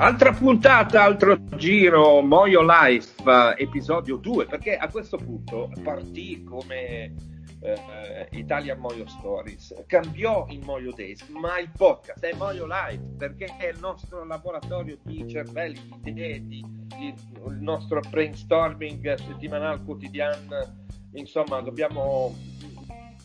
Altra 0.00 0.32
puntata, 0.32 1.02
altro 1.02 1.36
giro, 1.56 2.22
Moyo 2.22 2.62
Life, 2.62 3.22
episodio 3.58 4.16
2, 4.16 4.46
perché 4.46 4.78
a 4.78 4.88
questo 4.88 5.18
punto 5.18 5.70
partì 5.82 6.42
come 6.42 7.14
eh, 7.60 8.28
Italian 8.30 8.78
Moyo 8.78 9.06
Stories, 9.06 9.74
cambiò 9.86 10.46
in 10.48 10.62
Moyo 10.64 10.90
Days, 10.92 11.28
ma 11.28 11.58
il 11.58 11.70
podcast 11.76 12.24
è 12.24 12.34
Moyo 12.34 12.64
Life, 12.66 13.02
perché 13.18 13.44
è 13.58 13.68
il 13.68 13.78
nostro 13.78 14.24
laboratorio 14.24 14.96
di 15.02 15.28
cervelli, 15.28 15.78
di 16.00 16.08
idee, 16.08 16.46
di, 16.46 16.64
di, 16.96 17.14
il 17.48 17.58
nostro 17.60 18.00
brainstorming 18.08 19.16
settimanale, 19.16 19.82
quotidiano, 19.84 20.78
insomma 21.12 21.60
dobbiamo 21.60 22.34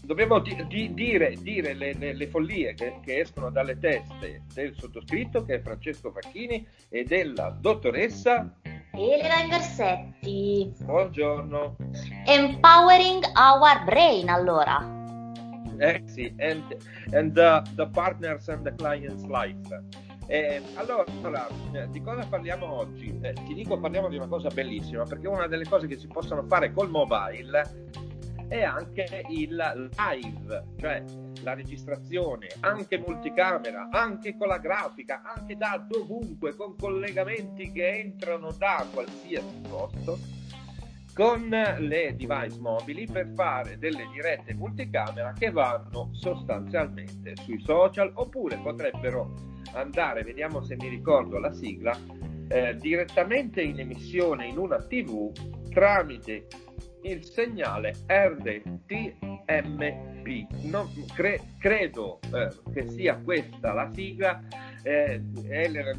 dobbiamo 0.05 0.39
di, 0.39 0.55
di, 0.67 0.93
dire, 0.93 1.35
dire 1.41 1.73
le, 1.73 1.93
le, 1.93 2.13
le, 2.13 2.27
follie 2.27 2.73
che, 2.73 2.99
che, 3.03 3.19
escono 3.19 3.49
dalle 3.49 3.77
teste 3.77 4.43
del 4.53 4.75
sottoscritto, 4.77 5.43
che 5.43 5.55
è 5.55 5.61
Francesco 5.61 6.11
Facchini, 6.11 6.65
e 6.89 7.03
della 7.03 7.55
dottoressa 7.59 8.53
Elena 8.93 9.41
Inversetti. 9.41 10.71
Buongiorno. 10.83 11.75
Empowering 12.25 13.23
our 13.35 13.83
brain, 13.83 14.29
allora. 14.29 14.93
Eh 15.77 16.03
sì, 16.05 16.33
and, 16.37 16.63
and 17.11 17.33
the, 17.33 17.61
the 17.75 17.87
partners 17.87 18.47
and 18.47 18.63
the 18.63 18.73
client's 18.75 19.25
life. 19.25 19.83
Eh, 20.27 20.61
allora, 20.75 21.47
eh, 21.73 21.87
di 21.89 22.01
cosa 22.01 22.25
parliamo 22.27 22.71
oggi? 22.71 23.15
Eh, 23.21 23.33
ti 23.45 23.53
dico, 23.53 23.77
parliamo 23.77 24.07
di 24.07 24.15
una 24.15 24.27
cosa 24.27 24.49
bellissima, 24.49 25.03
perché 25.03 25.27
una 25.27 25.47
delle 25.47 25.65
cose 25.67 25.87
che 25.87 25.97
si 25.97 26.07
possono 26.07 26.43
fare 26.43 26.71
col 26.71 26.89
mobile 26.89 27.83
e 28.47 28.63
anche 28.63 29.23
il 29.29 29.55
live, 29.55 30.63
cioè 30.77 31.03
la 31.41 31.53
registrazione, 31.53 32.47
anche 32.61 32.97
multicamera, 32.97 33.89
anche 33.91 34.35
con 34.37 34.47
la 34.47 34.57
grafica, 34.57 35.21
anche 35.23 35.55
da 35.55 35.83
dovunque, 35.87 36.55
con 36.55 36.75
collegamenti 36.75 37.71
che 37.71 37.99
entrano 37.99 38.51
da 38.51 38.85
qualsiasi 38.91 39.61
posto, 39.67 40.17
con 41.13 41.47
le 41.47 42.15
device 42.17 42.59
mobili 42.59 43.07
per 43.07 43.31
fare 43.35 43.77
delle 43.77 44.05
dirette 44.11 44.53
multicamera 44.53 45.31
che 45.31 45.49
vanno 45.49 46.09
sostanzialmente 46.11 47.35
sui 47.37 47.61
social 47.61 48.11
oppure 48.13 48.57
potrebbero 48.57 49.33
andare, 49.73 50.23
vediamo 50.23 50.61
se 50.61 50.75
mi 50.75 50.89
ricordo 50.89 51.39
la 51.39 51.53
sigla, 51.53 51.97
eh, 52.49 52.75
direttamente 52.75 53.61
in 53.61 53.79
emissione 53.79 54.45
in 54.47 54.57
una 54.57 54.77
TV 54.77 55.31
tramite 55.69 56.47
il 57.05 57.23
segnale 57.23 57.95
RTMP. 58.07 59.13
Non, 60.63 60.89
cre, 61.13 61.39
credo 61.59 62.19
eh, 62.33 62.49
che 62.73 62.87
sia 62.89 63.15
questa 63.17 63.73
la 63.73 63.89
sigla. 63.91 64.41
Eh, 64.81 65.21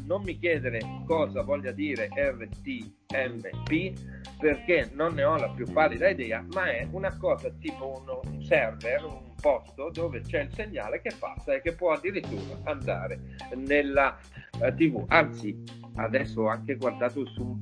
non 0.05 0.21
mi 0.23 0.37
chiedere 0.37 0.79
cosa 1.05 1.41
voglia 1.41 1.71
dire 1.71 2.09
RTMP 2.13 3.93
perché 4.39 4.89
non 4.93 5.13
ne 5.15 5.23
ho 5.23 5.35
la 5.35 5.49
più 5.49 5.65
pallida 5.71 6.09
idea, 6.09 6.45
ma 6.53 6.71
è 6.71 6.87
una 6.91 7.17
cosa 7.17 7.49
tipo 7.59 8.01
un 8.05 8.43
server, 8.43 9.03
un 9.03 9.33
posto 9.41 9.89
dove 9.91 10.21
c'è 10.21 10.43
il 10.43 10.53
segnale 10.53 11.01
che 11.01 11.11
passa 11.17 11.53
e 11.53 11.61
che 11.61 11.73
può 11.73 11.91
addirittura 11.91 12.59
andare 12.63 13.19
nella 13.55 14.17
uh, 14.59 14.73
TV. 14.73 15.03
Anzi, 15.07 15.63
adesso 15.95 16.43
ho 16.43 16.47
anche 16.47 16.75
guardato 16.75 17.25
su, 17.25 17.59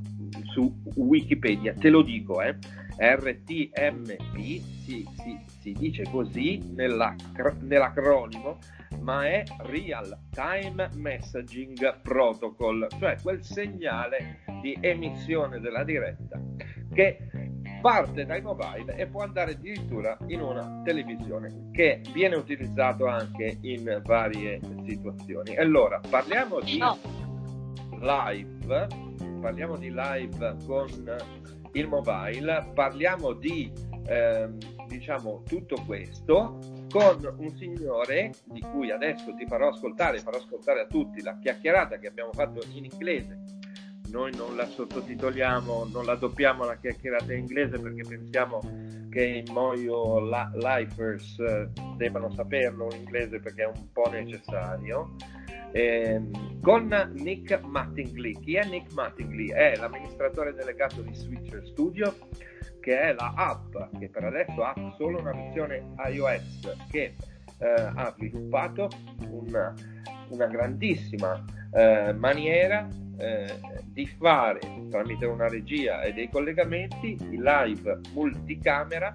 su 0.55 0.73
Wikipedia, 0.95 1.73
te 1.73 1.89
lo 1.89 2.01
dico, 2.01 2.41
eh. 2.41 2.55
RTMP 2.97 4.37
si, 4.37 5.05
si, 5.17 5.45
si 5.59 5.73
dice 5.73 6.03
così 6.09 6.61
nell'acronimo, 6.73 8.57
ma 9.01 9.27
è 9.27 9.43
Real 9.63 10.17
Time 10.31 10.89
Messaging 10.95 11.99
Protocol, 12.01 12.87
cioè 12.97 13.17
quel 13.21 13.43
segnale 13.43 14.39
di 14.61 14.77
emissione 14.79 15.59
della 15.59 15.83
diretta 15.83 16.41
che 16.93 17.17
parte 17.81 18.25
dai 18.25 18.41
mobile 18.41 18.95
e 18.95 19.07
può 19.07 19.23
andare 19.23 19.51
addirittura 19.51 20.17
in 20.27 20.39
una 20.41 20.81
televisione 20.85 21.69
che 21.73 22.01
viene 22.13 22.35
utilizzato 22.37 23.07
anche 23.07 23.57
in 23.61 24.01
varie 24.05 24.61
situazioni. 24.87 25.57
Allora, 25.57 25.99
parliamo 26.09 26.61
di 26.61 26.79
live, 27.99 28.87
parliamo 29.45 29.77
di 29.77 29.93
live 29.93 30.57
con 30.65 30.87
il 31.73 31.87
mobile, 31.87 32.71
parliamo 32.73 33.33
di 33.33 33.71
eh, 34.07 34.49
diciamo 34.87 35.43
tutto 35.43 35.83
questo 35.85 36.57
con 36.89 37.35
un 37.37 37.55
signore 37.55 38.33
di 38.45 38.59
cui 38.61 38.89
adesso 38.89 39.35
ti 39.35 39.45
farò 39.45 39.67
ascoltare, 39.67 40.17
farò 40.17 40.37
ascoltare 40.37 40.81
a 40.81 40.87
tutti 40.87 41.21
la 41.21 41.37
chiacchierata 41.37 41.99
che 41.99 42.07
abbiamo 42.07 42.31
fatto 42.33 42.59
in 42.73 42.85
inglese. 42.85 43.39
Noi 44.09 44.33
non 44.35 44.55
la 44.55 44.65
sottotitoliamo, 44.65 45.89
non 45.91 46.05
la 46.05 46.15
doppiamo 46.15 46.65
la 46.65 46.77
chiacchierata 46.77 47.31
in 47.33 47.41
inglese 47.41 47.77
perché 47.77 48.01
pensiamo 48.01 48.61
che 49.11 49.43
i 49.45 49.51
Moyo 49.51 50.21
Lifers 50.55 51.37
eh, 51.37 51.69
debbano 51.97 52.31
saperlo 52.31 52.87
in 52.93 53.01
inglese 53.01 53.39
perché 53.39 53.61
è 53.61 53.67
un 53.67 53.91
po' 53.91 54.09
necessario 54.09 55.15
eh, 55.75 56.21
con 56.61 56.87
Nick 57.15 57.61
Mattingly. 57.63 58.39
Chi 58.39 58.55
è 58.55 58.65
Nick 58.65 58.93
Mattingly? 58.93 59.49
È 59.49 59.75
l'amministratore 59.75 60.53
delegato 60.53 61.01
di 61.01 61.13
Switcher 61.13 61.67
Studio, 61.67 62.15
che 62.79 62.97
è 62.97 63.13
la 63.13 63.33
app 63.35 63.75
che 63.99 64.07
per 64.07 64.23
adesso 64.23 64.63
ha 64.63 64.73
solo 64.97 65.19
una 65.19 65.33
versione 65.33 65.93
iOS 66.07 66.77
che 66.89 67.13
eh, 67.57 67.67
ha 67.67 68.13
sviluppato 68.15 68.87
una, 69.29 69.73
una 70.29 70.45
grandissima 70.47 71.43
eh, 71.73 72.13
maniera 72.13 72.87
eh, 73.17 73.59
di 73.83 74.05
fare 74.05 74.59
tramite 74.89 75.25
una 75.25 75.49
regia 75.49 76.03
e 76.03 76.13
dei 76.13 76.29
collegamenti 76.29 77.17
live 77.31 77.99
multicamera 78.13 79.13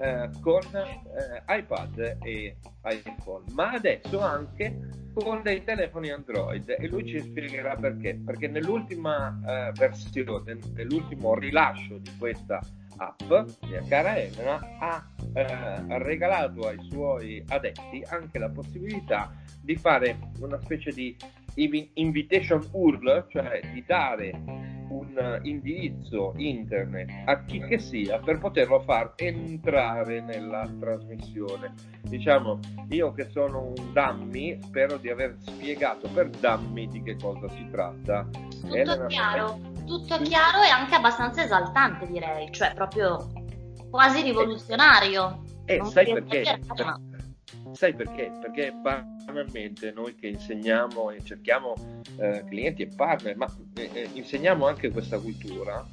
eh, 0.00 0.30
con 0.40 0.62
eh, 0.72 1.42
iPad 1.58 2.18
e 2.22 2.56
iPhone, 2.84 3.44
ma 3.52 3.70
adesso 3.72 4.20
anche 4.20 5.02
con 5.14 5.42
dei 5.42 5.62
telefoni 5.62 6.10
Android 6.10 6.76
e 6.78 6.88
lui 6.88 7.06
ci 7.06 7.20
spiegherà 7.20 7.76
perché. 7.76 8.20
Perché 8.24 8.48
nell'ultima 8.48 9.38
eh, 9.46 9.72
versione, 9.72 10.58
nell'ultimo 10.74 11.34
rilascio 11.34 11.98
di 11.98 12.10
questa 12.18 12.60
app, 12.96 13.48
mia 13.66 13.82
cara 13.88 14.16
Elena 14.16 14.60
ha 14.78 15.06
eh, 15.32 15.98
regalato 16.02 16.66
ai 16.66 16.78
suoi 16.90 17.44
adepti 17.48 18.04
anche 18.08 18.38
la 18.38 18.48
possibilità 18.48 19.32
di 19.60 19.76
fare 19.76 20.18
una 20.40 20.60
specie 20.60 20.90
di 20.90 21.16
invitation 21.94 22.66
URL, 22.72 23.26
cioè 23.28 23.60
di 23.72 23.84
dare 23.86 24.73
un 24.94 25.40
indirizzo 25.42 26.32
internet 26.36 27.10
a 27.26 27.42
chi 27.44 27.60
che 27.60 27.78
sia 27.78 28.18
per 28.18 28.38
poterlo 28.38 28.80
far 28.80 29.12
entrare 29.16 30.20
nella 30.20 30.68
trasmissione. 30.78 31.74
Diciamo, 32.02 32.60
io 32.90 33.12
che 33.12 33.28
sono 33.30 33.72
un 33.76 33.92
dummy, 33.92 34.58
spero 34.62 34.96
di 34.96 35.10
aver 35.10 35.36
spiegato 35.40 36.08
per 36.08 36.28
dummy 36.30 36.88
di 36.88 37.02
che 37.02 37.16
cosa 37.16 37.48
si 37.50 37.68
tratta. 37.70 38.28
Tutto 38.30 38.74
Elena... 38.74 39.06
chiaro, 39.06 39.58
tutto 39.84 40.18
chiaro 40.18 40.62
e 40.62 40.68
anche 40.68 40.94
abbastanza 40.94 41.42
esaltante 41.42 42.06
direi, 42.06 42.50
cioè 42.52 42.72
proprio 42.74 43.32
quasi 43.90 44.22
rivoluzionario. 44.22 45.42
E 45.64 45.76
eh, 45.76 45.84
sai 45.84 46.12
perché? 46.12 46.60
Ma... 46.84 46.98
Sai 47.74 47.92
perché? 47.92 48.30
Perché 48.40 48.72
banalmente 48.72 49.90
noi 49.92 50.14
che 50.14 50.28
insegniamo 50.28 51.10
e 51.10 51.24
cerchiamo 51.24 51.74
eh, 52.18 52.44
clienti 52.46 52.82
e 52.82 52.88
partner, 52.94 53.36
ma 53.36 53.46
eh, 53.74 53.90
eh, 53.92 54.08
insegniamo 54.12 54.64
anche 54.66 54.90
questa 54.90 55.18
cultura, 55.18 55.84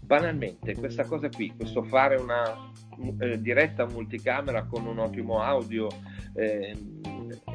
banalmente 0.00 0.74
questa 0.74 1.04
cosa 1.04 1.28
qui, 1.28 1.54
questo 1.56 1.84
fare 1.84 2.16
una 2.16 2.72
eh, 3.20 3.40
diretta 3.40 3.86
multicamera 3.86 4.64
con 4.64 4.86
un 4.86 4.98
ottimo 4.98 5.40
audio, 5.40 5.86
ehm, 6.34 6.98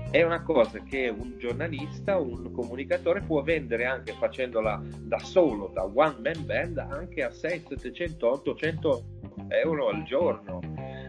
è 0.10 0.24
una 0.24 0.42
cosa 0.42 0.80
che 0.80 1.10
un 1.10 1.38
giornalista, 1.38 2.18
un 2.18 2.54
comunicatore 2.54 3.24
può 3.24 3.44
vendere 3.44 3.86
anche 3.86 4.14
facendola 4.14 4.82
da 5.00 5.20
solo, 5.20 5.70
da 5.74 5.84
one 5.84 6.16
man 6.24 6.46
band, 6.46 6.78
anche 6.78 7.24
a 7.24 7.30
600, 7.30 7.78
700, 7.78 8.32
800 8.32 9.06
euro 9.50 9.90
al 9.90 10.04
giorno. 10.04 10.62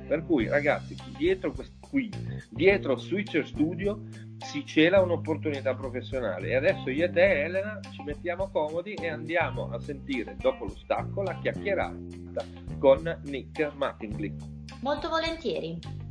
Per 0.09 0.25
cui 0.25 0.49
ragazzi, 0.49 0.97
dietro 1.17 1.53
questo 1.53 1.76
qui 1.97 2.11
dietro 2.51 2.99
Switcher 2.99 3.47
Studio 3.47 4.03
si 4.37 4.67
cela 4.67 5.01
un'opportunità 5.01 5.75
professionale 5.75 6.49
e 6.49 6.55
adesso 6.55 6.91
io 6.91 7.07
e 7.07 7.11
te 7.11 7.45
Elena 7.45 7.81
ci 7.91 8.03
mettiamo 8.03 8.51
comodi 8.51 8.93
e 8.93 9.09
andiamo 9.09 9.71
a 9.71 9.81
sentire 9.81 10.37
dopo 10.39 10.65
lo 10.65 10.77
stacco 10.77 11.23
la 11.23 11.39
chiacchierata 11.39 12.45
con 12.79 13.21
Nick 13.25 13.73
Mattingly. 13.75 14.35
Molto 14.83 15.09
volentieri. 15.09 16.06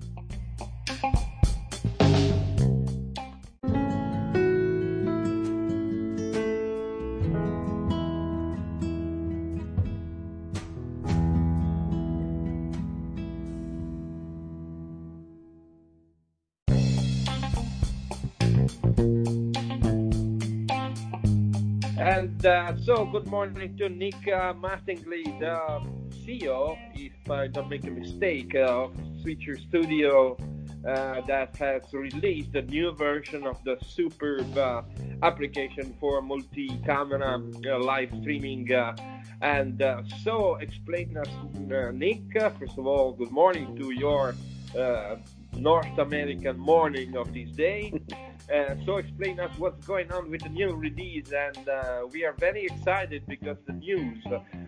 Uh, 22.45 22.75
so, 22.83 23.05
good 23.05 23.27
morning 23.27 23.75
to 23.77 23.89
Nick 23.89 24.15
uh, 24.27 24.53
Mattingly, 24.53 25.23
the 25.39 25.81
CEO, 26.23 26.77
if 26.93 27.29
I 27.29 27.47
don't 27.47 27.69
make 27.69 27.85
a 27.85 27.91
mistake, 27.91 28.53
of 28.55 28.93
Switcher 29.21 29.57
Studio 29.57 30.37
uh, 30.87 31.21
that 31.21 31.55
has 31.57 31.81
released 31.93 32.53
a 32.55 32.61
new 32.61 32.91
version 32.91 33.47
of 33.47 33.63
the 33.63 33.77
superb 33.85 34.57
uh, 34.57 34.83
application 35.23 35.95
for 35.99 36.21
multi-camera 36.21 37.41
uh, 37.67 37.79
live 37.79 38.09
streaming. 38.21 38.71
Uh, 38.71 38.95
and 39.41 39.81
uh, 39.81 40.03
so, 40.23 40.55
explain 40.55 41.17
us, 41.17 41.27
uh, 41.71 41.91
Nick. 41.91 42.21
first 42.59 42.77
of 42.77 42.85
all, 42.85 43.13
good 43.13 43.31
morning 43.31 43.75
to 43.77 43.91
your 43.91 44.35
North 45.57 45.97
American 45.97 46.59
morning 46.59 47.17
of 47.17 47.33
this 47.33 47.49
day. 47.51 47.93
Uh, 48.53 48.75
so 48.85 48.97
explain 48.97 49.39
us 49.39 49.51
what's 49.57 49.85
going 49.87 50.11
on 50.11 50.29
with 50.29 50.41
the 50.41 50.49
new 50.49 50.75
release 50.75 51.31
and 51.31 51.67
uh, 51.67 52.01
we 52.11 52.23
are 52.23 52.33
very 52.33 52.65
excited 52.65 53.23
because 53.27 53.57
the 53.65 53.73
news 53.73 54.23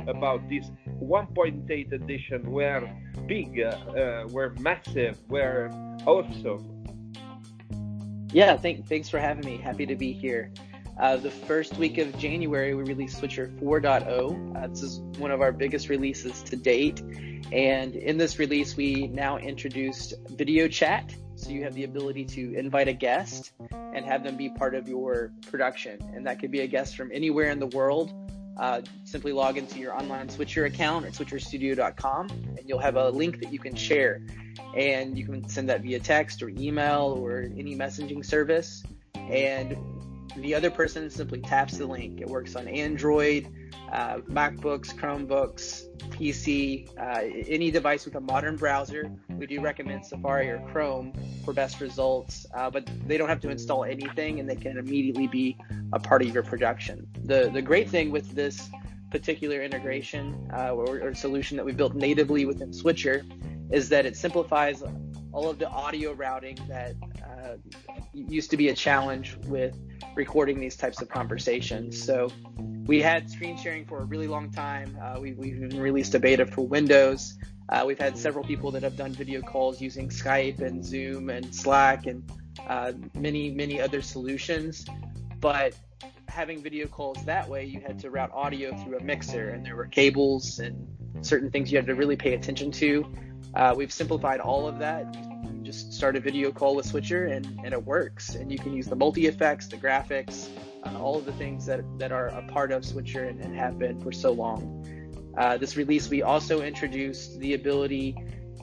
about 0.07 0.41
this 0.49 0.71
1.8 0.99 1.91
edition 1.91 2.51
were 2.51 2.89
big 3.27 3.59
uh, 3.61 4.25
were 4.31 4.55
massive 4.59 5.15
were 5.29 5.69
awesome 6.07 6.65
yeah 8.33 8.57
thank, 8.57 8.87
thanks 8.87 9.09
for 9.09 9.19
having 9.19 9.45
me 9.45 9.57
happy 9.57 9.85
to 9.85 9.95
be 9.95 10.11
here 10.11 10.51
uh, 10.99 11.15
the 11.15 11.29
first 11.29 11.77
week 11.77 11.99
of 11.99 12.17
January, 12.17 12.73
we 12.73 12.81
released 12.81 13.19
Switcher 13.19 13.53
4.0. 13.61 14.55
Uh, 14.55 14.67
this 14.67 14.81
is 14.81 14.99
one 15.19 15.29
of 15.29 15.41
our 15.41 15.51
biggest 15.51 15.89
releases 15.89 16.41
to 16.41 16.55
date. 16.55 17.01
And 17.51 17.95
in 17.95 18.17
this 18.17 18.39
release, 18.39 18.75
we 18.75 19.07
now 19.07 19.37
introduced 19.37 20.15
video 20.29 20.67
chat. 20.67 21.13
So 21.37 21.51
you 21.51 21.63
have 21.63 21.75
the 21.75 21.83
ability 21.83 22.25
to 22.25 22.55
invite 22.55 22.87
a 22.87 22.93
guest 22.93 23.51
and 23.71 24.03
have 24.05 24.23
them 24.23 24.35
be 24.35 24.49
part 24.49 24.73
of 24.73 24.89
your 24.89 25.31
production. 25.49 25.99
And 26.15 26.25
that 26.25 26.39
could 26.39 26.51
be 26.51 26.61
a 26.61 26.67
guest 26.67 26.97
from 26.97 27.11
anywhere 27.13 27.51
in 27.51 27.59
the 27.59 27.67
world. 27.67 28.11
Uh, 28.59 28.81
simply 29.03 29.31
log 29.31 29.55
into 29.55 29.79
your 29.79 29.95
online 29.95 30.27
Switcher 30.29 30.65
account 30.65 31.05
at 31.05 31.13
switcherstudio.com 31.13 32.29
and 32.29 32.61
you'll 32.65 32.79
have 32.79 32.95
a 32.95 33.09
link 33.11 33.39
that 33.41 33.53
you 33.53 33.59
can 33.59 33.75
share. 33.75 34.21
And 34.75 35.15
you 35.15 35.25
can 35.25 35.47
send 35.47 35.69
that 35.69 35.81
via 35.81 35.99
text 35.99 36.41
or 36.41 36.49
email 36.49 37.15
or 37.19 37.41
any 37.55 37.75
messaging 37.75 38.25
service. 38.25 38.83
And 39.13 39.77
the 40.35 40.53
other 40.53 40.69
person 40.69 41.09
simply 41.09 41.39
taps 41.39 41.77
the 41.77 41.85
link. 41.85 42.21
It 42.21 42.27
works 42.27 42.55
on 42.55 42.67
Android, 42.67 43.47
uh, 43.91 44.17
MacBooks, 44.29 44.93
Chromebooks, 44.93 45.87
PC, 46.09 46.89
uh, 46.97 47.21
any 47.47 47.71
device 47.71 48.05
with 48.05 48.15
a 48.15 48.19
modern 48.19 48.55
browser. 48.55 49.11
We 49.29 49.47
do 49.47 49.61
recommend 49.61 50.05
Safari 50.05 50.49
or 50.49 50.59
Chrome 50.71 51.13
for 51.45 51.53
best 51.53 51.79
results, 51.79 52.45
uh, 52.53 52.69
but 52.69 52.89
they 53.05 53.17
don't 53.17 53.29
have 53.29 53.41
to 53.41 53.49
install 53.49 53.83
anything 53.83 54.39
and 54.39 54.49
they 54.49 54.55
can 54.55 54.77
immediately 54.77 55.27
be 55.27 55.57
a 55.93 55.99
part 55.99 56.21
of 56.21 56.33
your 56.33 56.43
production. 56.43 57.07
The, 57.23 57.49
the 57.53 57.61
great 57.61 57.89
thing 57.89 58.11
with 58.11 58.35
this 58.35 58.69
particular 59.11 59.63
integration 59.63 60.49
uh, 60.53 60.71
or, 60.71 60.99
or 60.99 61.13
solution 61.13 61.55
that 61.57 61.65
we 61.65 61.71
built 61.71 61.95
natively 61.95 62.45
within 62.45 62.73
Switcher 62.73 63.23
is 63.71 63.89
that 63.89 64.05
it 64.05 64.17
simplifies 64.17 64.83
all 65.31 65.49
of 65.49 65.59
the 65.59 65.69
audio 65.69 66.13
routing 66.13 66.57
that 66.67 66.95
uh, 67.27 67.55
used 68.13 68.51
to 68.51 68.57
be 68.57 68.69
a 68.69 68.73
challenge 68.73 69.37
with 69.45 69.75
recording 70.15 70.59
these 70.59 70.75
types 70.75 71.01
of 71.01 71.09
conversations. 71.09 72.01
So 72.01 72.31
we 72.85 73.01
had 73.01 73.29
screen 73.29 73.57
sharing 73.57 73.85
for 73.85 73.99
a 73.99 74.05
really 74.05 74.27
long 74.27 74.51
time. 74.51 74.97
Uh, 75.01 75.19
we, 75.19 75.29
have 75.31 75.43
even 75.43 75.79
released 75.79 76.15
a 76.15 76.19
beta 76.19 76.45
for 76.45 76.65
Windows. 76.67 77.37
Uh, 77.69 77.83
we've 77.85 77.99
had 77.99 78.17
several 78.17 78.45
people 78.45 78.71
that 78.71 78.83
have 78.83 78.95
done 78.95 79.11
video 79.11 79.41
calls 79.41 79.81
using 79.81 80.09
Skype 80.09 80.61
and 80.61 80.85
Zoom 80.85 81.29
and 81.29 81.53
Slack 81.53 82.05
and 82.05 82.23
uh, 82.67 82.93
many, 83.13 83.51
many 83.51 83.81
other 83.81 84.01
solutions. 84.01 84.85
But 85.39 85.75
having 86.29 86.61
video 86.61 86.87
calls 86.87 87.23
that 87.25 87.47
way, 87.47 87.65
you 87.65 87.81
had 87.81 87.99
to 87.99 88.09
route 88.09 88.31
audio 88.33 88.75
through 88.77 88.97
a 88.97 89.03
mixer, 89.03 89.49
and 89.49 89.65
there 89.65 89.75
were 89.75 89.87
cables 89.87 90.59
and 90.59 90.87
certain 91.21 91.51
things 91.51 91.71
you 91.71 91.77
had 91.77 91.87
to 91.87 91.95
really 91.95 92.15
pay 92.15 92.33
attention 92.33 92.71
to. 92.71 93.05
Uh, 93.53 93.73
we've 93.75 93.91
simplified 93.91 94.39
all 94.39 94.67
of 94.67 94.79
that 94.79 95.15
just 95.67 95.91
start 95.91 96.15
a 96.15 96.19
video 96.21 96.49
call 96.49 96.77
with 96.77 96.85
Switcher 96.85 97.25
and, 97.25 97.45
and 97.65 97.73
it 97.73 97.85
works. 97.85 98.35
And 98.35 98.49
you 98.49 98.57
can 98.57 98.73
use 98.73 98.85
the 98.85 98.95
multi 98.95 99.27
effects, 99.27 99.67
the 99.67 99.75
graphics, 99.75 100.47
uh, 100.85 100.97
all 100.97 101.17
of 101.17 101.25
the 101.25 101.33
things 101.33 101.65
that, 101.65 101.81
that 101.99 102.13
are 102.13 102.27
a 102.27 102.41
part 102.43 102.71
of 102.71 102.85
Switcher 102.85 103.25
and, 103.25 103.41
and 103.41 103.53
have 103.53 103.77
been 103.77 103.99
for 103.99 104.13
so 104.13 104.31
long. 104.31 104.61
Uh, 105.37 105.57
this 105.57 105.75
release, 105.75 106.09
we 106.09 106.23
also 106.23 106.61
introduced 106.61 107.37
the 107.41 107.53
ability 107.53 108.15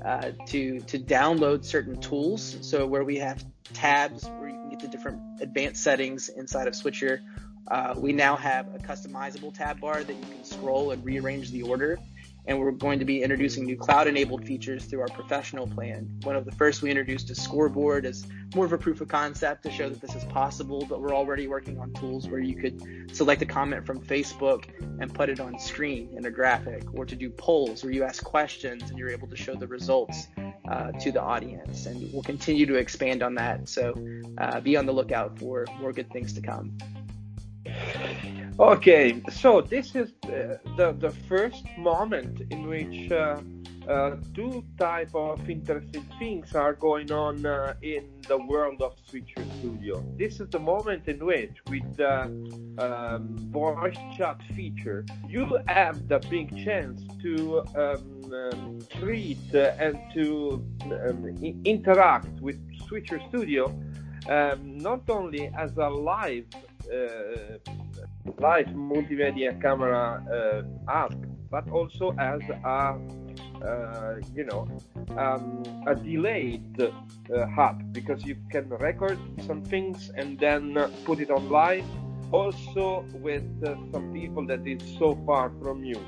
uh, 0.02 0.30
to 0.46 0.80
to 0.80 0.98
download 0.98 1.62
certain 1.64 2.00
tools. 2.00 2.56
So 2.62 2.86
where 2.86 3.04
we 3.04 3.18
have 3.18 3.44
tabs 3.74 4.24
where 4.24 4.48
you 4.48 4.54
can 4.54 4.70
get 4.70 4.80
the 4.80 4.88
different 4.88 5.20
advanced 5.42 5.82
settings 5.82 6.30
inside 6.30 6.68
of 6.68 6.74
Switcher, 6.74 7.20
uh, 7.68 7.94
we 7.98 8.12
now 8.14 8.34
have 8.34 8.74
a 8.74 8.78
customizable 8.78 9.52
tab 9.52 9.78
bar 9.78 10.02
that 10.02 10.14
you 10.14 10.24
can 10.24 10.42
scroll 10.42 10.90
and 10.90 11.04
rearrange 11.04 11.50
the 11.50 11.62
order 11.62 11.98
and 12.46 12.58
we're 12.58 12.70
going 12.70 12.98
to 12.98 13.04
be 13.04 13.22
introducing 13.22 13.64
new 13.64 13.76
cloud 13.76 14.06
enabled 14.06 14.46
features 14.46 14.84
through 14.84 15.00
our 15.00 15.08
professional 15.08 15.66
plan. 15.66 16.08
One 16.22 16.36
of 16.36 16.44
the 16.44 16.52
first 16.52 16.82
we 16.82 16.90
introduced 16.90 17.30
a 17.30 17.34
scoreboard 17.34 18.04
as 18.04 18.26
more 18.54 18.64
of 18.64 18.72
a 18.72 18.78
proof 18.78 19.00
of 19.00 19.08
concept 19.08 19.62
to 19.64 19.70
show 19.70 19.88
that 19.88 20.00
this 20.00 20.14
is 20.14 20.24
possible, 20.24 20.86
but 20.88 21.00
we're 21.00 21.14
already 21.14 21.46
working 21.46 21.78
on 21.80 21.92
tools 21.94 22.28
where 22.28 22.40
you 22.40 22.54
could 22.54 23.14
select 23.14 23.42
a 23.42 23.46
comment 23.46 23.86
from 23.86 24.00
Facebook 24.00 24.66
and 25.00 25.12
put 25.12 25.28
it 25.28 25.40
on 25.40 25.58
screen 25.58 26.14
in 26.16 26.26
a 26.26 26.30
graphic, 26.30 26.82
or 26.94 27.04
to 27.04 27.16
do 27.16 27.30
polls 27.30 27.82
where 27.82 27.92
you 27.92 28.04
ask 28.04 28.22
questions 28.22 28.90
and 28.90 28.98
you're 28.98 29.10
able 29.10 29.26
to 29.28 29.36
show 29.36 29.54
the 29.54 29.66
results 29.66 30.28
uh, 30.68 30.92
to 30.92 31.10
the 31.10 31.20
audience. 31.20 31.86
And 31.86 32.12
we'll 32.12 32.22
continue 32.22 32.66
to 32.66 32.74
expand 32.74 33.22
on 33.22 33.34
that. 33.36 33.68
So 33.68 33.94
uh, 34.38 34.60
be 34.60 34.76
on 34.76 34.86
the 34.86 34.92
lookout 34.92 35.38
for 35.38 35.66
more 35.80 35.92
good 35.92 36.10
things 36.10 36.32
to 36.34 36.40
come. 36.40 36.76
Okay, 38.60 39.20
so 39.32 39.60
this 39.60 39.96
is 39.96 40.12
uh, 40.26 40.58
the 40.76 40.94
the 41.00 41.10
first 41.28 41.64
moment 41.76 42.40
in 42.52 42.68
which 42.68 43.10
uh, 43.10 43.40
uh, 43.88 44.14
two 44.32 44.64
type 44.78 45.12
of 45.12 45.50
interesting 45.50 46.06
things 46.20 46.54
are 46.54 46.72
going 46.72 47.10
on 47.10 47.44
uh, 47.44 47.74
in 47.82 48.04
the 48.28 48.38
world 48.38 48.80
of 48.80 48.94
Switcher 49.08 49.44
Studio. 49.58 50.04
This 50.16 50.38
is 50.38 50.48
the 50.50 50.60
moment 50.60 51.08
in 51.08 51.24
which, 51.26 51.56
with 51.68 51.96
the 51.96 52.30
um, 52.78 53.36
voice 53.50 53.98
chat 54.16 54.40
feature, 54.54 55.04
you 55.28 55.58
have 55.66 56.06
the 56.06 56.20
big 56.30 56.56
chance 56.64 57.02
to 57.22 57.58
um, 57.74 58.32
um, 58.32 58.78
treat 59.00 59.52
and 59.52 59.98
to 60.14 60.64
um, 60.92 61.60
interact 61.64 62.40
with 62.40 62.60
Switcher 62.86 63.20
Studio 63.30 63.66
um, 64.28 64.78
not 64.78 65.10
only 65.10 65.48
as 65.58 65.76
a 65.76 65.88
live 65.88 66.46
uh, 66.92 67.58
live 68.38 68.66
multimedia 68.68 69.60
camera 69.60 70.22
uh, 70.30 70.90
app, 70.90 71.14
but 71.50 71.68
also 71.70 72.14
as 72.18 72.40
a 72.48 72.98
uh, 73.64 74.16
you 74.34 74.44
know 74.44 74.68
um, 75.16 75.62
a 75.86 75.94
delayed 75.94 76.80
uh, 76.80 77.46
hub 77.46 77.92
because 77.92 78.24
you 78.24 78.36
can 78.50 78.68
record 78.68 79.18
some 79.46 79.62
things 79.62 80.10
and 80.16 80.38
then 80.38 80.74
put 81.04 81.20
it 81.20 81.30
online 81.30 81.84
also 82.32 83.04
with 83.14 83.44
uh, 83.64 83.74
some 83.92 84.12
people 84.12 84.44
that 84.46 84.66
is 84.66 84.82
so 84.98 85.14
far 85.24 85.50
from 85.62 85.84
you. 85.84 86.00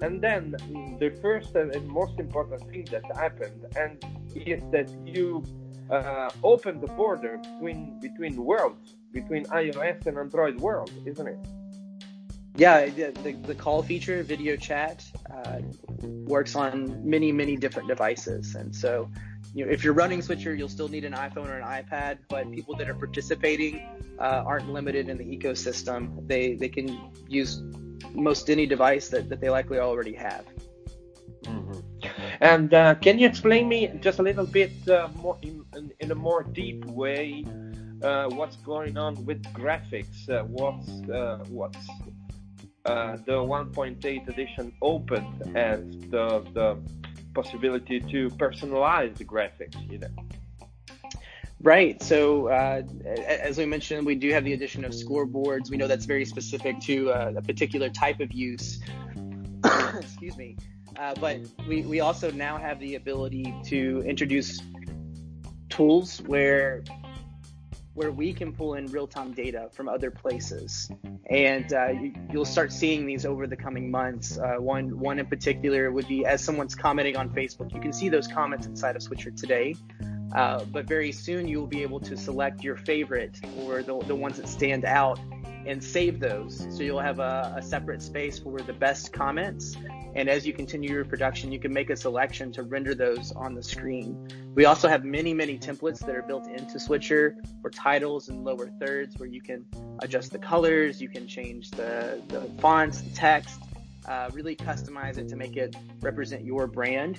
And 0.00 0.20
then 0.20 0.52
the 0.98 1.10
first 1.22 1.54
and 1.54 1.70
most 1.86 2.18
important 2.18 2.62
thing 2.70 2.86
that 2.90 3.04
happened 3.16 3.66
and 3.76 4.04
is 4.34 4.62
that 4.72 4.88
you 5.04 5.44
uh, 5.90 6.30
open 6.42 6.80
the 6.80 6.88
border 6.88 7.38
between 7.38 7.98
between 8.00 8.36
worlds 8.36 8.94
between 9.12 9.44
iOS 9.46 10.06
and 10.06 10.18
Android 10.18 10.60
world 10.60 10.90
isn't 11.06 11.26
it 11.26 11.38
yeah, 12.56 12.86
the, 12.86 13.10
the, 13.22 13.32
the, 13.32 13.54
call 13.54 13.82
feature, 13.82 14.22
video 14.22 14.54
chat, 14.56 15.04
uh, 15.34 15.58
works 16.02 16.54
on 16.54 17.08
many, 17.08 17.32
many 17.32 17.56
different 17.56 17.88
devices. 17.88 18.54
And 18.54 18.74
so, 18.74 19.10
you 19.54 19.66
know, 19.66 19.72
if 19.72 19.82
you're 19.82 19.92
running 19.92 20.22
Switcher, 20.22 20.54
you'll 20.54 20.68
still 20.68 20.86
need 20.86 21.04
an 21.04 21.14
iPhone 21.14 21.48
or 21.48 21.58
an 21.58 21.64
iPad, 21.64 22.18
but 22.28 22.50
people 22.52 22.76
that 22.76 22.88
are 22.88 22.94
participating 22.94 23.82
uh, 24.20 24.44
aren't 24.46 24.70
limited 24.70 25.08
in 25.08 25.18
the 25.18 25.24
ecosystem. 25.24 26.28
They, 26.28 26.54
they 26.54 26.68
can 26.68 26.96
use 27.28 27.60
most 28.12 28.48
any 28.48 28.66
device 28.66 29.08
that, 29.08 29.28
that 29.30 29.40
they 29.40 29.50
likely 29.50 29.80
already 29.80 30.14
have. 30.14 30.44
Mm-hmm. 31.42 31.80
And 32.40 32.72
uh, 32.72 32.94
can 32.96 33.18
you 33.18 33.26
explain 33.26 33.68
me 33.68 33.90
just 34.00 34.20
a 34.20 34.22
little 34.22 34.46
bit 34.46 34.72
uh, 34.88 35.08
more 35.16 35.38
in, 35.42 35.63
in, 35.76 35.92
in, 36.00 36.10
a 36.10 36.14
more 36.14 36.42
deep 36.42 36.84
way 36.86 37.44
uh, 38.02 38.28
what's 38.30 38.56
going 38.56 38.96
on 38.96 39.24
with 39.24 39.42
graphics? 39.52 40.28
Uh, 40.28 40.44
what's 40.44 40.88
what's 41.48 41.88
uh, 42.84 43.16
the 43.24 43.32
1.8 43.32 44.28
edition 44.28 44.72
opened 44.82 45.56
as 45.56 45.80
the, 46.10 46.44
the 46.52 46.78
possibility 47.32 47.98
to 47.98 48.28
personalize 48.30 49.16
the 49.16 49.24
graphics, 49.24 49.90
you 49.90 49.98
know. 49.98 50.08
Right. 51.62 52.02
So, 52.02 52.48
uh, 52.48 52.82
as 53.26 53.56
we 53.56 53.64
mentioned, 53.64 54.04
we 54.04 54.16
do 54.16 54.30
have 54.32 54.44
the 54.44 54.52
addition 54.52 54.84
of 54.84 54.92
scoreboards. 54.92 55.70
We 55.70 55.78
know 55.78 55.86
that's 55.86 56.04
very 56.04 56.26
specific 56.26 56.78
to 56.80 57.10
uh, 57.10 57.32
a 57.36 57.42
particular 57.42 57.88
type 57.88 58.20
of 58.20 58.32
use. 58.32 58.80
Excuse 59.94 60.36
me. 60.36 60.58
Uh, 60.98 61.14
but 61.18 61.40
we, 61.66 61.82
we 61.82 62.00
also 62.00 62.30
now 62.30 62.58
have 62.58 62.78
the 62.80 62.96
ability 62.96 63.54
to 63.64 64.02
introduce 64.06 64.60
tools 65.74 66.22
where 66.22 66.82
where 67.94 68.10
we 68.10 68.32
can 68.32 68.52
pull 68.52 68.74
in 68.74 68.86
real 68.86 69.06
time 69.06 69.32
data 69.32 69.68
from 69.72 69.88
other 69.88 70.10
places. 70.10 70.90
And 71.30 71.72
uh, 71.72 71.90
you, 71.90 72.12
will 72.32 72.44
start 72.44 72.72
seeing 72.72 73.06
these 73.06 73.24
over 73.24 73.46
the 73.46 73.56
coming 73.56 73.88
months. 73.88 74.36
Uh, 74.36 74.56
one, 74.56 74.98
one 74.98 75.20
in 75.20 75.26
particular 75.26 75.92
would 75.92 76.08
be 76.08 76.26
as 76.26 76.42
someone's 76.42 76.74
commenting 76.74 77.16
on 77.16 77.30
Facebook, 77.30 77.72
you 77.72 77.80
can 77.80 77.92
see 77.92 78.08
those 78.08 78.26
comments 78.26 78.66
inside 78.66 78.96
of 78.96 79.02
Switcher 79.02 79.30
today. 79.30 79.76
Uh, 80.34 80.64
but 80.72 80.86
very 80.86 81.12
soon 81.12 81.46
you 81.46 81.60
will 81.60 81.68
be 81.68 81.82
able 81.82 82.00
to 82.00 82.16
select 82.16 82.64
your 82.64 82.76
favorite 82.76 83.38
or 83.60 83.84
the, 83.84 83.96
the 84.06 84.14
ones 84.14 84.38
that 84.38 84.48
stand 84.48 84.84
out 84.84 85.20
and 85.64 85.82
save 85.82 86.18
those. 86.18 86.66
So 86.70 86.82
you'll 86.82 86.98
have 86.98 87.20
a, 87.20 87.54
a 87.56 87.62
separate 87.62 88.02
space 88.02 88.40
for 88.40 88.58
the 88.58 88.72
best 88.72 89.12
comments 89.12 89.76
and 90.16 90.28
as 90.28 90.46
you 90.46 90.52
continue 90.52 90.90
your 90.90 91.04
production, 91.04 91.50
you 91.50 91.58
can 91.58 91.72
make 91.72 91.90
a 91.90 91.96
selection 91.96 92.52
to 92.52 92.62
render 92.62 92.94
those 92.94 93.32
on 93.32 93.54
the 93.54 93.62
screen. 93.62 94.28
We 94.54 94.64
also 94.64 94.88
have 94.88 95.04
many, 95.04 95.34
many 95.34 95.58
templates 95.58 95.98
that 96.00 96.14
are 96.14 96.22
built 96.22 96.46
into 96.46 96.78
Switcher 96.78 97.36
for 97.60 97.70
titles 97.70 98.28
and 98.28 98.44
lower 98.44 98.70
thirds 98.80 99.18
where 99.18 99.28
you 99.28 99.42
can 99.42 99.66
adjust 100.00 100.30
the 100.30 100.38
colors, 100.38 101.00
you 101.00 101.08
can 101.08 101.26
change 101.26 101.70
the, 101.70 102.22
the 102.28 102.42
fonts, 102.60 103.00
the 103.00 103.10
text, 103.10 103.60
uh, 104.06 104.30
really 104.32 104.54
customize 104.54 105.18
it 105.18 105.28
to 105.28 105.36
make 105.36 105.56
it 105.56 105.74
represent 106.00 106.44
your 106.44 106.66
brand. 106.68 107.18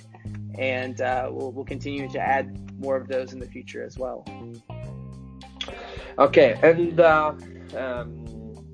And 0.58 1.00
uh, 1.02 1.28
we'll, 1.30 1.52
we'll 1.52 1.64
continue 1.66 2.08
to 2.10 2.18
add 2.18 2.80
more 2.80 2.96
of 2.96 3.08
those 3.08 3.34
in 3.34 3.38
the 3.38 3.46
future 3.46 3.84
as 3.84 3.98
well. 3.98 4.24
Okay, 6.18 6.58
and 6.62 6.98
uh, 6.98 7.34
um, 7.76 8.64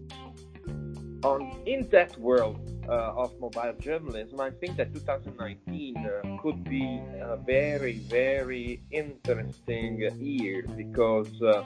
on 1.25 1.61
in 1.67 1.89
that 1.91 2.17
world, 2.19 2.72
uh, 2.89 3.13
of 3.17 3.39
mobile 3.41 3.75
journalism, 3.79 4.41
I 4.41 4.51
think 4.51 4.77
that 4.77 4.93
2019 4.95 5.97
uh, 5.97 6.43
could 6.43 6.65
be 6.65 7.01
a 7.21 7.37
very, 7.37 7.99
very 7.99 8.83
interesting 8.91 10.01
year 10.21 10.65
because 10.77 11.31
uh, 11.43 11.65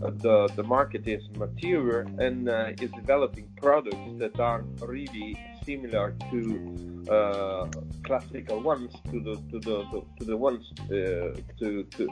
the 0.00 0.48
the 0.56 0.62
market 0.62 1.06
is 1.06 1.22
mature 1.36 2.00
and 2.18 2.48
uh, 2.48 2.72
is 2.80 2.90
developing 2.92 3.48
products 3.56 4.18
that 4.18 4.38
are 4.40 4.62
really 4.80 5.38
similar 5.64 6.14
to 6.30 7.04
uh, 7.10 7.66
classical 8.02 8.60
ones, 8.60 8.92
to 9.10 9.20
the 9.20 9.34
to 9.50 9.58
the 9.60 10.02
to 10.18 10.24
the 10.24 10.36
ones 10.36 10.64
uh, 10.84 11.40
to 11.58 11.84
to 11.96 12.08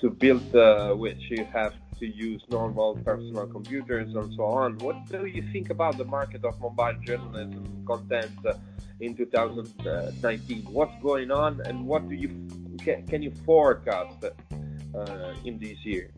to 0.00 0.10
build 0.10 0.52
which 0.98 1.30
you 1.30 1.44
have 1.52 1.74
to 2.00 2.06
use 2.06 2.42
normal 2.50 2.96
personal 3.04 3.46
computers 3.46 4.14
and 4.14 4.34
so 4.34 4.44
on. 4.44 4.78
What 4.78 5.06
do 5.06 5.26
you 5.26 5.42
think 5.52 5.70
about 5.70 5.98
the 5.98 6.06
market 6.06 6.44
of 6.44 6.58
mobile 6.58 6.96
journalism 7.04 7.84
content 7.86 8.32
uh, 8.44 8.54
in 9.00 9.14
2019? 9.14 10.64
What's 10.72 10.96
going 11.02 11.30
on, 11.30 11.60
and 11.66 11.86
what 11.86 12.08
do 12.08 12.14
you 12.14 12.30
can, 12.78 13.06
can 13.06 13.22
you 13.22 13.32
forecast 13.44 14.24
uh, 14.24 15.34
in 15.44 15.58
this 15.58 15.78
year? 15.84 16.10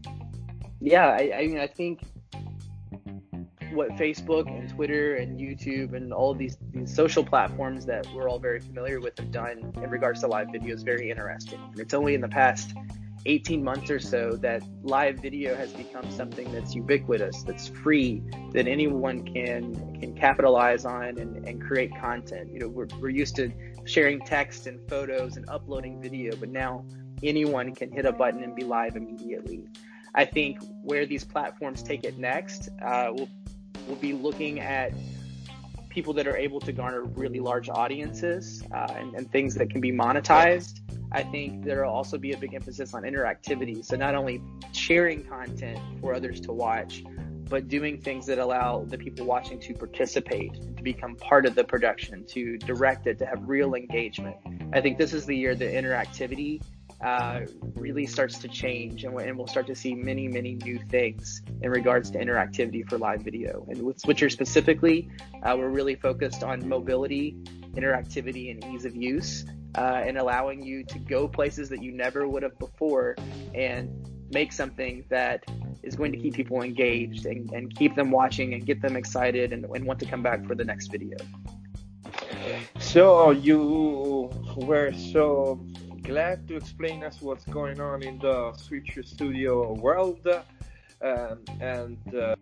Yeah, 0.80 1.08
I, 1.08 1.32
I 1.36 1.46
mean, 1.48 1.58
I 1.58 1.66
think 1.66 2.02
what 3.72 3.90
Facebook 3.90 4.46
and 4.46 4.68
Twitter 4.68 5.16
and 5.16 5.40
YouTube 5.40 5.94
and 5.94 6.12
all 6.12 6.34
these, 6.34 6.58
these 6.72 6.94
social 6.94 7.24
platforms 7.24 7.86
that 7.86 8.06
we're 8.14 8.28
all 8.28 8.38
very 8.38 8.60
familiar 8.60 9.00
with 9.00 9.18
have 9.18 9.32
done 9.32 9.72
in 9.82 9.90
regards 9.90 10.20
to 10.20 10.26
live 10.26 10.48
video 10.52 10.74
is 10.74 10.82
very 10.82 11.10
interesting. 11.10 11.58
And 11.70 11.80
it's 11.80 11.94
only 11.94 12.14
in 12.14 12.20
the 12.20 12.28
past 12.28 12.74
18 13.26 13.62
months 13.62 13.90
or 13.90 14.00
so 14.00 14.32
that 14.36 14.62
live 14.82 15.18
video 15.18 15.54
has 15.54 15.72
become 15.72 16.10
something 16.10 16.50
that's 16.52 16.74
ubiquitous, 16.74 17.42
that's 17.42 17.68
free, 17.68 18.22
that 18.52 18.66
anyone 18.66 19.24
can 19.24 19.74
can 20.00 20.14
capitalize 20.14 20.84
on 20.84 21.18
and, 21.18 21.46
and 21.46 21.62
create 21.62 21.96
content. 21.96 22.52
You 22.52 22.60
know, 22.60 22.68
we're, 22.68 22.88
we're 23.00 23.10
used 23.10 23.36
to 23.36 23.52
sharing 23.84 24.20
text 24.20 24.66
and 24.66 24.80
photos 24.88 25.36
and 25.36 25.48
uploading 25.48 26.02
video, 26.02 26.34
but 26.36 26.48
now 26.48 26.84
anyone 27.22 27.74
can 27.74 27.92
hit 27.92 28.04
a 28.04 28.12
button 28.12 28.42
and 28.42 28.54
be 28.56 28.64
live 28.64 28.96
immediately. 28.96 29.64
I 30.14 30.24
think 30.24 30.58
where 30.82 31.06
these 31.06 31.24
platforms 31.24 31.82
take 31.82 32.04
it 32.04 32.18
next, 32.18 32.68
uh, 32.84 33.10
we'll, 33.12 33.28
we'll 33.86 33.96
be 33.96 34.12
looking 34.12 34.60
at 34.60 34.92
people 35.88 36.12
that 36.14 36.26
are 36.26 36.36
able 36.36 36.58
to 36.60 36.72
garner 36.72 37.04
really 37.04 37.38
large 37.38 37.68
audiences 37.68 38.62
uh, 38.74 38.92
and, 38.96 39.14
and 39.14 39.30
things 39.30 39.54
that 39.54 39.70
can 39.70 39.80
be 39.80 39.92
monetized 39.92 40.80
I 41.14 41.22
think 41.22 41.64
there 41.64 41.84
will 41.84 41.92
also 41.92 42.16
be 42.16 42.32
a 42.32 42.38
big 42.38 42.54
emphasis 42.54 42.94
on 42.94 43.02
interactivity. 43.02 43.84
So 43.84 43.96
not 43.96 44.14
only 44.14 44.42
sharing 44.72 45.24
content 45.24 45.78
for 46.00 46.14
others 46.14 46.40
to 46.40 46.52
watch, 46.52 47.04
but 47.50 47.68
doing 47.68 48.00
things 48.00 48.24
that 48.26 48.38
allow 48.38 48.86
the 48.88 48.96
people 48.96 49.26
watching 49.26 49.60
to 49.60 49.74
participate, 49.74 50.54
to 50.54 50.82
become 50.82 51.14
part 51.16 51.44
of 51.44 51.54
the 51.54 51.62
production, 51.62 52.24
to 52.28 52.56
direct 52.56 53.06
it, 53.06 53.18
to 53.18 53.26
have 53.26 53.46
real 53.46 53.74
engagement. 53.74 54.36
I 54.72 54.80
think 54.80 54.96
this 54.96 55.12
is 55.12 55.26
the 55.26 55.36
year 55.36 55.54
that 55.54 55.74
interactivity 55.74 56.62
uh, 57.04 57.40
really 57.74 58.06
starts 58.06 58.38
to 58.38 58.48
change, 58.48 59.04
and, 59.04 59.12
we'll 59.36 59.46
start 59.46 59.66
to 59.66 59.74
see 59.74 59.94
many, 59.94 60.28
many 60.28 60.54
new 60.54 60.78
things 60.88 61.42
in 61.60 61.70
regards 61.70 62.10
to 62.12 62.18
interactivity 62.18 62.88
for 62.88 62.96
live 62.96 63.20
video. 63.20 63.66
And 63.68 63.82
with 63.82 64.00
Switcher 64.00 64.30
specifically, 64.30 65.10
uh, 65.42 65.54
we're 65.58 65.68
really 65.68 65.96
focused 65.96 66.42
on 66.42 66.66
mobility, 66.66 67.36
interactivity, 67.74 68.50
and 68.50 68.74
ease 68.74 68.86
of 68.86 68.96
use 68.96 69.44
uh, 69.76 70.02
and 70.06 70.18
allowing 70.18 70.62
you 70.62 70.84
to 70.84 70.98
go 70.98 71.26
places 71.28 71.68
that 71.68 71.82
you 71.82 71.92
never 71.92 72.28
would 72.28 72.42
have 72.42 72.58
before 72.58 73.16
and 73.54 73.90
make 74.30 74.52
something 74.52 75.04
that 75.08 75.44
is 75.82 75.96
going 75.96 76.12
to 76.12 76.18
keep 76.18 76.34
people 76.34 76.62
engaged 76.62 77.26
and, 77.26 77.50
and 77.52 77.74
keep 77.76 77.94
them 77.94 78.10
watching 78.10 78.54
and 78.54 78.64
get 78.66 78.80
them 78.80 78.96
excited 78.96 79.52
and, 79.52 79.64
and 79.64 79.84
want 79.84 79.98
to 79.98 80.06
come 80.06 80.22
back 80.22 80.46
for 80.46 80.54
the 80.54 80.64
next 80.64 80.88
video. 80.88 81.16
So 82.78 83.30
you 83.30 84.30
were 84.56 84.92
so 84.92 85.60
glad 86.02 86.48
to 86.48 86.56
explain 86.56 87.04
us 87.04 87.20
what's 87.20 87.44
going 87.44 87.80
on 87.80 88.02
in 88.02 88.18
the 88.18 88.52
Switcher 88.54 89.02
Studio 89.02 89.74
world, 89.74 90.26
um, 91.00 91.38
and 91.60 91.98
uh, 92.14 92.34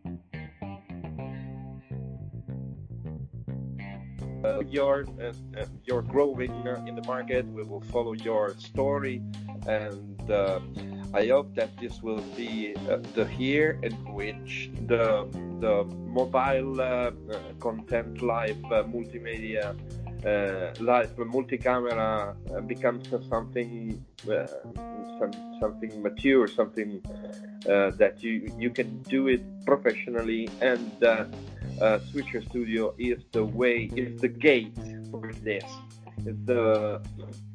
uh, 4.50 4.62
you're 4.68 5.04
uh, 5.22 5.64
you're 5.84 6.02
growing 6.02 6.52
in 6.86 6.94
the 6.94 7.04
market. 7.06 7.46
We 7.46 7.62
will 7.62 7.80
follow 7.92 8.12
your 8.12 8.54
story, 8.58 9.22
and 9.66 10.30
uh, 10.30 10.60
I 11.14 11.26
hope 11.26 11.54
that 11.54 11.76
this 11.78 12.02
will 12.02 12.22
be 12.36 12.74
uh, 12.88 12.98
the 13.14 13.28
year 13.38 13.78
in 13.82 13.92
which 14.14 14.70
the 14.86 15.26
the 15.60 15.84
mobile 16.18 16.80
uh, 16.80 17.10
content 17.58 18.22
live 18.22 18.62
multimedia. 18.94 19.76
live 20.80 21.16
multi-camera 21.16 22.36
becomes 22.66 23.08
something 23.32 24.04
some, 25.18 25.32
something 25.60 25.92
mature, 26.02 26.46
something 26.46 27.00
that 28.00 28.14
you 28.24 28.34
you 28.58 28.70
can 28.70 28.90
do 29.16 29.28
it 29.28 29.42
professionally 29.64 30.44
and 30.60 30.92
uh, 31.80 31.98
Switcher 32.10 32.42
Studio 32.42 32.94
is 32.98 33.18
the 33.32 33.44
way, 33.44 33.90
is 33.96 34.20
the 34.20 34.28
gate 34.28 34.76
for 35.10 35.32
this. 35.42 35.64
It's 36.26 36.38
the, 36.44 37.00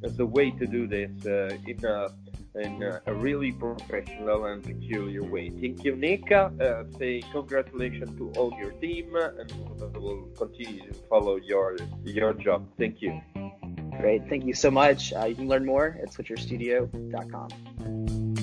it's 0.01 0.17
the 0.17 0.25
way 0.25 0.51
to 0.51 0.65
do 0.65 0.88
this 0.88 1.12
uh, 1.25 1.58
in, 1.67 1.86
a, 1.86 2.10
in 2.55 2.82
a, 3.05 3.13
really 3.13 3.51
professional 3.51 4.46
and 4.46 4.63
peculiar 4.63 5.24
way. 5.24 5.50
Thank 5.50 5.84
you, 5.84 5.96
Nika. 5.96 6.51
Uh, 6.60 6.98
say 6.98 7.22
congratulations 7.32 8.17
to 8.17 8.32
all 8.38 8.53
your 8.60 8.72
team, 8.72 9.15
and 9.15 9.53
we'll 9.96 10.24
continue 10.38 10.88
to 10.88 10.94
follow 11.10 11.36
your 11.36 11.77
your 12.03 12.34
job. 12.34 12.67
Thank 12.77 13.01
you. 13.01 13.22
Great. 14.00 14.27
Thank 14.27 14.46
you 14.46 14.53
so 14.53 14.72
much. 14.72 15.13
Uh, 15.13 15.25
you 15.25 15.36
can 15.36 15.48
learn 15.48 15.65
more 15.65 15.98
at 16.01 16.12
switcherstudio.com. 16.12 18.35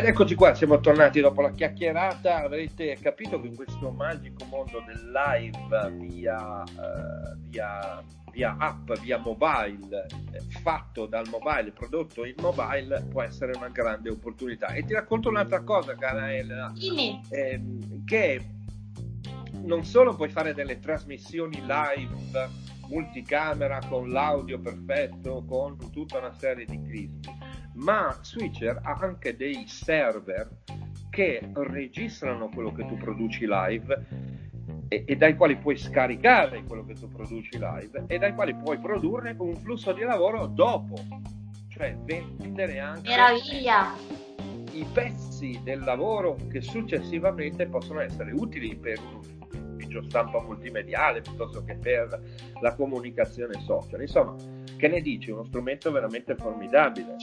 Ed 0.00 0.06
eccoci 0.06 0.34
qua, 0.34 0.54
siamo 0.54 0.80
tornati 0.80 1.20
dopo 1.20 1.42
la 1.42 1.50
chiacchierata. 1.50 2.44
Avrete 2.44 2.96
capito 3.02 3.38
che 3.38 3.48
in 3.48 3.54
questo 3.54 3.90
magico 3.90 4.46
mondo 4.46 4.82
del 4.86 5.12
live 5.12 5.90
via, 6.06 6.62
uh, 6.62 7.36
via, 7.50 8.02
via 8.32 8.56
app, 8.58 8.92
via 9.02 9.18
mobile, 9.18 10.06
eh, 10.32 10.40
fatto 10.62 11.04
dal 11.04 11.28
mobile, 11.28 11.72
prodotto 11.72 12.24
in 12.24 12.32
mobile, 12.40 13.08
può 13.10 13.20
essere 13.20 13.52
una 13.54 13.68
grande 13.68 14.08
opportunità. 14.08 14.68
E 14.68 14.86
ti 14.86 14.94
racconto 14.94 15.28
un'altra 15.28 15.60
cosa, 15.64 15.94
cara 15.96 16.32
Elena, 16.32 16.72
eh, 17.28 17.60
che 18.06 18.42
non 19.64 19.84
solo 19.84 20.14
puoi 20.14 20.30
fare 20.30 20.54
delle 20.54 20.78
trasmissioni 20.78 21.60
live 21.60 22.48
multicamera 22.88 23.80
con 23.86 24.08
l'audio 24.08 24.58
perfetto, 24.58 25.44
con 25.46 25.76
tutta 25.92 26.16
una 26.16 26.32
serie 26.32 26.64
di 26.64 26.80
crismi 26.80 27.49
ma 27.82 28.16
Switcher 28.20 28.80
ha 28.82 28.98
anche 29.00 29.36
dei 29.36 29.66
server 29.66 30.48
che 31.10 31.50
registrano 31.52 32.48
quello 32.48 32.72
che 32.72 32.86
tu 32.86 32.96
produci 32.96 33.46
live 33.46 34.06
e, 34.88 35.04
e, 35.06 35.16
dai 35.16 35.36
quali 35.36 35.56
puoi 35.56 35.76
scaricare 35.76 36.64
quello 36.64 36.84
che 36.84 36.94
tu 36.94 37.08
produci 37.08 37.58
live 37.58 38.04
e 38.06 38.18
dai 38.18 38.34
quali 38.34 38.54
puoi 38.54 38.78
produrre 38.78 39.34
un 39.38 39.56
flusso 39.56 39.92
di 39.92 40.02
lavoro 40.02 40.46
dopo, 40.46 40.94
cioè 41.68 41.96
vendere 42.04 42.78
anche 42.78 43.08
Meraviglia. 43.08 43.94
i 44.72 44.86
pezzi 44.92 45.60
del 45.62 45.80
lavoro 45.80 46.36
che 46.50 46.60
successivamente 46.60 47.66
possono 47.66 48.00
essere 48.00 48.32
utili 48.32 48.76
per 48.76 48.98
un 48.98 49.20
ufficio 49.90 50.02
stampa 50.02 50.40
multimediale 50.42 51.20
piuttosto 51.20 51.64
che 51.64 51.74
per 51.76 52.20
la 52.60 52.74
comunicazione 52.74 53.60
social. 53.60 54.00
Insomma, 54.00 54.36
che 54.76 54.88
ne 54.88 55.00
dici? 55.00 55.30
Uno 55.30 55.44
strumento 55.44 55.90
veramente 55.90 56.34
formidabile. 56.36 57.16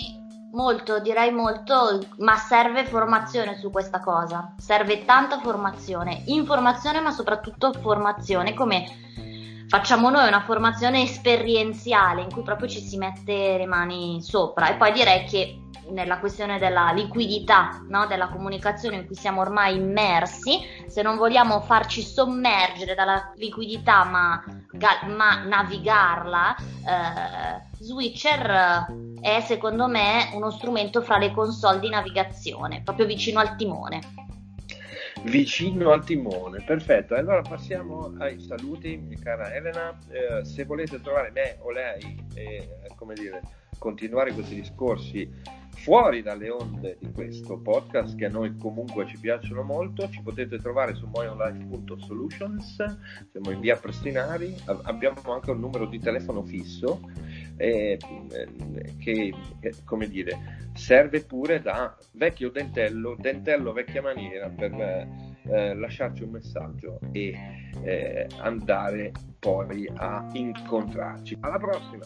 Molto, 0.51 0.99
direi 0.99 1.31
molto, 1.31 1.99
ma 2.19 2.35
serve 2.37 2.85
formazione 2.85 3.57
su 3.57 3.69
questa 3.69 3.99
cosa. 3.99 4.53
Serve 4.57 5.05
tanta 5.05 5.39
formazione, 5.39 6.23
informazione, 6.27 7.01
ma 7.01 7.11
soprattutto 7.11 7.73
formazione, 7.73 8.53
come 8.53 8.85
facciamo 9.67 10.09
noi 10.09 10.27
una 10.27 10.41
formazione 10.41 11.01
esperienziale 11.01 12.21
in 12.21 12.31
cui 12.31 12.43
proprio 12.43 12.69
ci 12.69 12.79
si 12.79 12.97
mette 12.97 13.57
le 13.57 13.65
mani 13.65 14.21
sopra. 14.21 14.69
E 14.69 14.75
poi 14.75 14.93
direi 14.93 15.25
che 15.25 15.61
nella 15.89 16.19
questione 16.19 16.59
della 16.59 16.91
liquidità 16.91 17.81
no? 17.87 18.07
della 18.07 18.27
comunicazione 18.29 18.97
in 18.97 19.05
cui 19.05 19.15
siamo 19.15 19.41
ormai 19.41 19.75
immersi, 19.75 20.59
se 20.87 21.01
non 21.01 21.17
vogliamo 21.17 21.61
farci 21.61 22.01
sommergere 22.01 22.95
dalla 22.95 23.31
liquidità 23.35 24.03
ma, 24.03 24.43
ma 25.15 25.43
navigarla, 25.43 26.55
eh, 26.55 27.66
Switcher 27.79 28.85
è 29.21 29.39
secondo 29.41 29.87
me 29.87 30.31
uno 30.33 30.49
strumento 30.51 31.01
fra 31.01 31.17
le 31.17 31.31
console 31.31 31.79
di 31.79 31.89
navigazione, 31.89 32.81
proprio 32.83 33.05
vicino 33.05 33.39
al 33.39 33.55
timone. 33.55 34.01
Vicino 35.23 35.91
al 35.91 36.05
timone, 36.05 36.63
perfetto. 36.63 37.15
Allora 37.15 37.41
passiamo 37.41 38.13
ai 38.19 38.39
saluti, 38.39 39.17
cara 39.21 39.53
Elena. 39.53 39.97
Eh, 40.09 40.45
se 40.45 40.63
volete 40.65 41.01
trovare 41.01 41.31
me 41.31 41.57
o 41.61 41.71
lei 41.71 42.25
e 42.35 42.69
come 42.95 43.13
dire, 43.13 43.41
continuare 43.77 44.33
questi 44.33 44.55
discorsi 44.55 45.29
fuori 45.77 46.21
dalle 46.21 46.49
onde 46.49 46.97
di 46.99 47.11
questo 47.11 47.59
podcast 47.59 48.15
che 48.15 48.25
a 48.25 48.29
noi 48.29 48.57
comunque 48.57 49.05
ci 49.05 49.19
piacciono 49.19 49.61
molto 49.61 50.09
ci 50.09 50.21
potete 50.21 50.57
trovare 50.57 50.95
su 50.95 51.05
moionlife.solutions 51.05 52.75
siamo 53.31 53.51
in 53.51 53.59
via 53.59 53.77
Prestinari 53.77 54.55
abbiamo 54.65 55.33
anche 55.33 55.51
un 55.51 55.59
numero 55.59 55.85
di 55.85 55.99
telefono 55.99 56.43
fisso 56.43 56.99
eh, 57.57 57.97
che 58.99 59.33
come 59.83 60.07
dire 60.07 60.69
serve 60.73 61.23
pure 61.23 61.61
da 61.61 61.95
vecchio 62.13 62.51
dentello 62.51 63.15
dentello 63.19 63.73
vecchia 63.73 64.01
maniera 64.01 64.47
per 64.49 64.71
eh, 64.73 65.73
lasciarci 65.75 66.23
un 66.23 66.29
messaggio 66.29 66.99
e 67.11 67.35
eh, 67.83 68.27
andare 68.39 69.11
poi 69.39 69.89
a 69.95 70.27
incontrarci. 70.33 71.37
Alla 71.41 71.57
prossima 71.57 72.05